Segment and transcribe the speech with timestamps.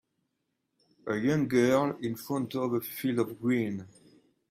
[1.05, 3.87] A young girl in front of a field of green.